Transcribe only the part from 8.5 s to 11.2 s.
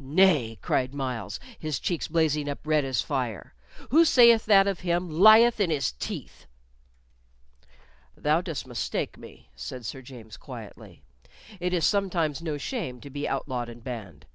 mistake me," said Sir James, quietly.